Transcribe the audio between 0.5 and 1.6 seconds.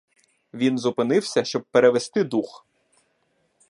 Він зупинився,